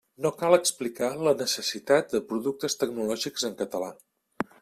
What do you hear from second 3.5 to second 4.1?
en català.